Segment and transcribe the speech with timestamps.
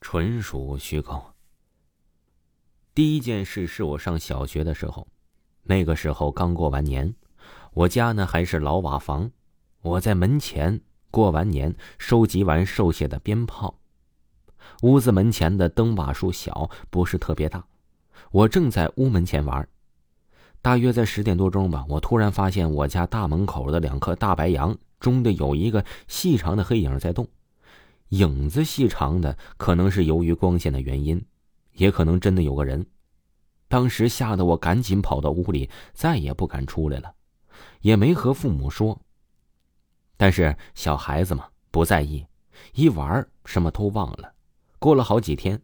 [0.00, 1.22] 纯属虚构。
[2.94, 5.06] 第一件事是我上小学的时候，
[5.62, 7.14] 那个时候刚过完年，
[7.72, 9.30] 我家呢还是老瓦房，
[9.82, 13.78] 我在门前过完年，收集完售下的鞭炮。
[14.82, 17.64] 屋子门前的灯瓦数小，不是特别大，
[18.30, 19.66] 我正在屋门前玩。
[20.62, 27.26] 大约在十点多钟吧，我突然发现我家大门口的两颗大白杨中的有一个细长的黑影在动。
[28.10, 31.24] 影子细长的，可能是由于光线的原因，
[31.72, 32.86] 也可能真的有个人。
[33.68, 37.14] 当时吓得我赶紧跑到屋里，再也不敢出来了，
[37.82, 39.00] 也没和父母说。
[40.16, 42.26] 但是小孩子嘛，不在意，
[42.74, 44.32] 一玩什么都忘了。
[44.78, 45.62] 过了好几天，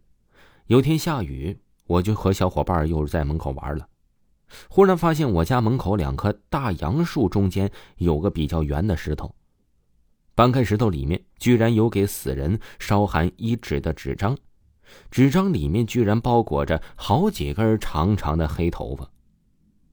[0.66, 3.88] 有天下雨，我就和小伙伴又在门口玩了。
[4.68, 9.34] 忽然发现我家门口两棵大杨树中间有个比较圆的石头。
[10.36, 14.36] 搬开石头，里面居然有给死人烧寒衣纸的纸张，
[15.10, 19.10] 纸张里面居然包裹着好几根长长的黑头发，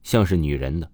[0.02, 0.90] 像是女人的。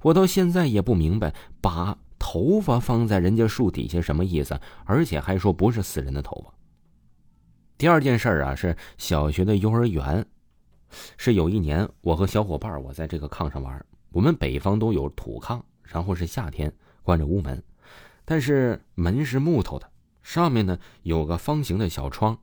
[0.00, 6.54] 我到现在也不明白，把头发放在人家树底下什么意思，而且还说不是死人的头发。
[7.76, 10.24] 第二件事啊，是小学的幼儿园，
[11.16, 17.60] 是有一年我和小伙伴我在这个炕上玩，我们北方都有土炕，然后是夏天关着屋门。
[18.30, 19.90] 但是门是木头的，
[20.22, 22.38] 上面呢有个方形的小窗。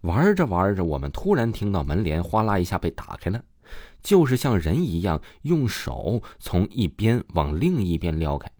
[0.00, 3.44] 玩着玩着，我们突然听到门帘哗啦一下被打开了，
[4.02, 8.50] 就是像人一样用手从一边往另一边撩开。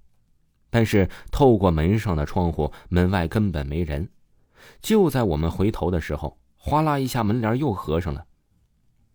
[0.69, 4.07] 但是透过门上的窗户，门外根本没人。
[4.83, 8.27] 就在我们回头的时候，哗啦一下门帘又合上了。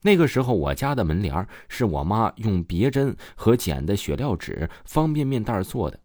[0.01, 5.99] 那个时候我家的门帘是我妈用别针和剪的血料纸方便面袋做的，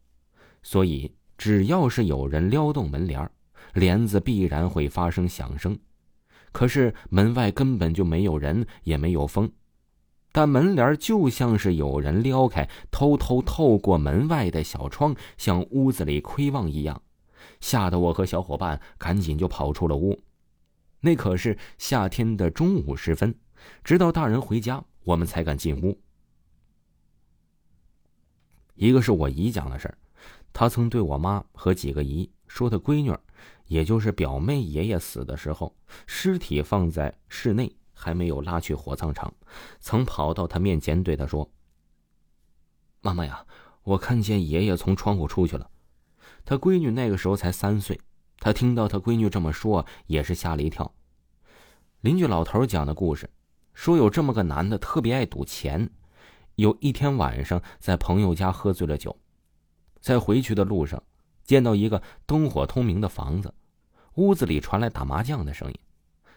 [0.62, 1.10] 所以。
[1.36, 3.30] 只要是有人撩动门帘
[3.74, 5.78] 帘子必然会发生响声。
[6.52, 9.50] 可是门外根本就没有人，也没有风，
[10.32, 17.02] 但门帘就像是有人撩开，偷偷透过门外的小窗向屋子里窥望一样，
[17.60, 20.18] 吓得我和小伙伴赶紧就跑出了屋。
[21.00, 23.34] 那可是夏天的中午时分，
[23.84, 26.00] 直到大人回家，我们才敢进屋。
[28.74, 29.98] 一个是我姨讲的事儿。
[30.58, 33.14] 他曾对我妈和几个姨说，他闺女，
[33.66, 39.30] 也就是表妹爷爷死的时候，尸体放在室内，还没有拉去火葬场，
[39.80, 41.52] 曾跑到他面前对他说
[43.02, 43.44] ：“妈妈呀，
[43.82, 45.70] 我看见爷爷从窗户出去了。”
[46.46, 48.00] 他闺女那个时候才三岁，
[48.38, 50.90] 他听到他闺女这么说，也是吓了一跳。
[52.00, 53.28] 邻居老头讲的故事，
[53.74, 55.90] 说有这么个男的，特别爱赌钱，
[56.54, 59.14] 有一天晚上在朋友家喝醉了酒。
[60.00, 61.02] 在回去的路上，
[61.44, 63.52] 见到一个灯火通明的房子，
[64.14, 65.78] 屋子里传来打麻将的声音，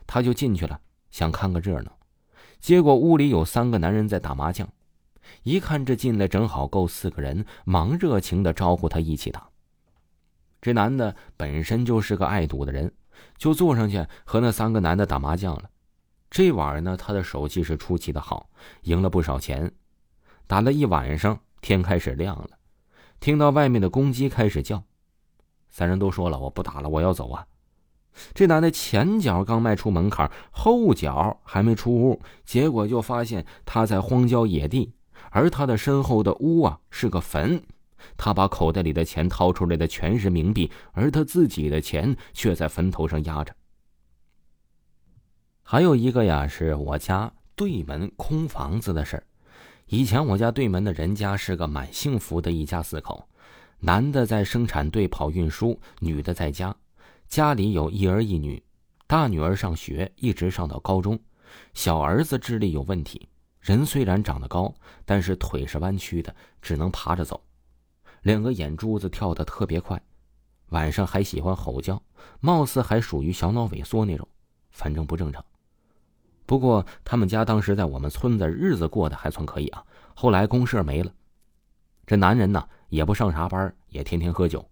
[0.06, 0.80] 他就进去了，
[1.12, 1.98] 想看个热闹。
[2.60, 4.68] 结果屋里有三个男人在打麻将，
[5.44, 9.48] 一看这进来正好够四个人，忙热情的招呼他一起打。
[10.62, 12.92] 这男的本身就是个爱赌的人，
[13.38, 15.70] 就坐上去和那三个男的打麻将了。
[16.30, 18.50] 这晚呢，他的手气是出奇的好，
[18.82, 19.72] 赢了不少钱。
[20.46, 22.59] 打了一晚上，天开始亮了。
[23.20, 24.84] 听到外面的公鸡开始叫，
[25.70, 27.46] 三人都说了：“我不打了，我要走啊！”
[28.34, 34.94] 这男的前脚刚迈出门槛，后脚还没出屋，结果就发现他在荒郊野地，
[35.32, 37.62] 而他的身后的屋啊是个坟。
[38.18, 43.54] 他把口袋里的钱掏出来的全是冥币，而他自己的钱却在坟头上压着。
[45.62, 49.24] 还有一个呀，是我家对门空房子的事儿。
[49.92, 53.28] 以前我家对门的人家是个蛮幸福的一家四口，
[53.80, 56.76] 男的在生产队跑运输，女的在家，
[57.28, 58.62] 家里有一儿一女，
[59.08, 61.20] 大女儿上学一直上到高中，
[61.74, 63.28] 小儿子智力有问题，
[63.60, 64.72] 人虽然长得高，
[65.06, 67.42] 但是腿是弯曲的，只能爬着走，
[68.22, 70.00] 两个眼珠子跳得特别快，
[70.68, 72.00] 晚上还喜欢吼叫，
[72.42, 74.28] 貌似还属于小脑萎缩那种，
[74.70, 75.44] 反正不正常。
[76.50, 79.84] 不过他们家当时在我们村子日子过得还算可以啊。
[80.16, 81.12] 后来公社没了，
[82.08, 84.68] 这男人呢也不上啥班，也天天喝酒。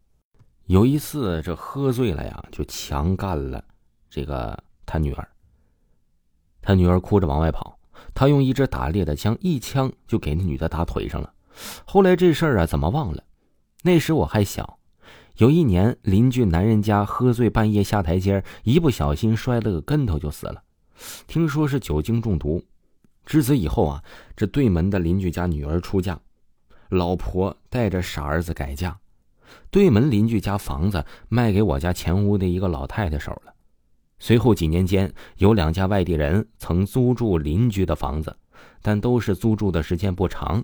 [0.66, 3.64] 有一次这喝醉了呀，就强干了
[4.10, 4.58] 这个
[4.88, 5.30] 他女儿。
[6.64, 7.78] 他女儿哭着往外跑，
[8.16, 11.32] 他用一支打猎的枪一枪就给那女的打腿上了。
[11.86, 13.24] 后来这事儿啊，怎么忘了？
[13.84, 14.80] 那时我还小。
[15.36, 20.64] 有一年，邻居男人家喝醉，半夜下台阶，一不小心摔了个跟头就死了。
[21.28, 22.64] 听说是酒精中毒。
[23.26, 24.04] 至此以后啊，
[24.36, 26.18] 这对门的邻居家女儿出嫁，
[26.90, 28.96] 老婆带着傻儿子改嫁，
[29.70, 33.54] 对门邻居家房子卖给我家前屋的一个老太太手了。
[34.20, 38.36] 随后几年间，有两家外地人曾租住邻居的房子，
[38.82, 40.64] 但都是租住的时间不长。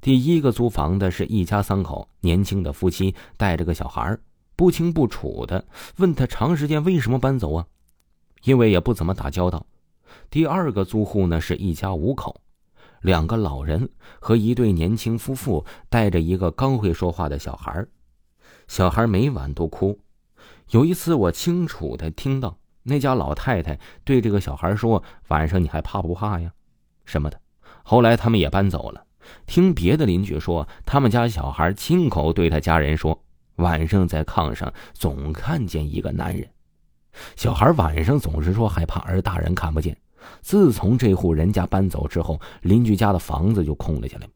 [0.00, 4.16] 第一个租房的是一家三口，年轻的夫妻带着个小孩
[4.54, 5.66] 不清不楚的
[5.96, 7.66] 问他长时间为什么搬走啊？
[8.44, 9.66] 因为也不怎么打交道。
[10.30, 12.40] 第二个租户呢是一家五口，
[13.02, 13.88] 两个老人
[14.20, 17.86] 和一对年轻夫妇带着一个刚会说话的小孩
[18.66, 19.98] 小孩每晚都哭。
[20.70, 26.52] 有一次我清楚的听到那家老太太对这个小孩说：“晚上你还怕不怕呀？”
[27.04, 27.40] 什么的。
[27.82, 29.04] 后来他们也搬走了。
[29.46, 33.22] 听别的邻居说，他们家小孩亲口对他家人说，
[33.56, 36.48] 晚上在炕上总看见一个男人。
[37.36, 39.96] 小孩晚上总是说害怕，而大人看不见。
[40.40, 44.28] 自从这户人家搬走之后，邻居家的房子就空了下来。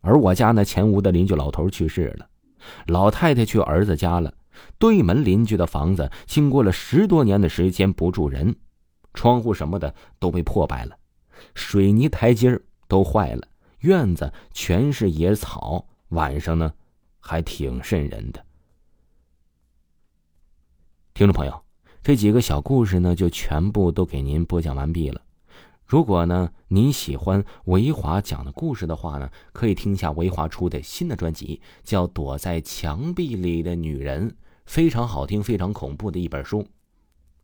[0.00, 2.28] 而我家那前屋的邻居老头去世了，
[2.86, 4.32] 老太太去儿子家了。
[4.76, 8.56] 对门邻居的房子经过了十多年的时间不住人，
[9.14, 10.96] 窗户什么的都被破败了，
[11.54, 12.58] 水泥台阶
[12.88, 13.46] 都坏了。
[13.80, 16.72] 院子全是野草，晚上呢，
[17.20, 18.44] 还挺瘆人的。
[21.14, 21.62] 听众朋友，
[22.08, 25.20] 这几个小故事呢，就全部都给您播讲完毕了。
[25.84, 34.30] 如果呢您喜欢维华讲的故事的话呢，可以听一下维华出的新的专辑，叫《躲在墙壁里的女人》，
[34.64, 36.66] 非常好听、非常恐怖的一本书。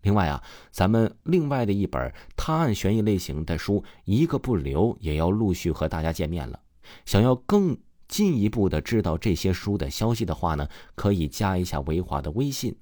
[0.00, 6.58] 另外啊，咱们另外的一本探案悬疑类型的书，一个不留也要陆续和大家见面了。
[7.04, 7.76] 想要更
[8.08, 12.74] 进一步的知道这些书的消息的话呢，可以加一下维华的微信，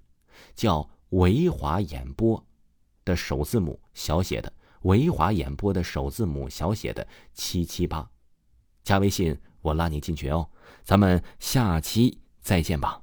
[0.54, 2.42] 叫维华演播
[3.04, 8.08] 的首字母小写的维华演播的首字母小写的七七八，
[8.82, 10.48] 加微信我拉你进群哦。
[10.82, 13.01] 咱们下期再见吧。